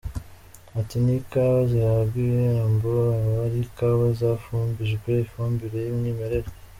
[0.79, 6.49] Ati :’’N’ikawa zihabwa ibihembo aba ari ikawa zafumbijwe ifumbire y’umwimerere”.